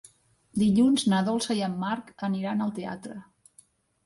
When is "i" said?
1.59-1.61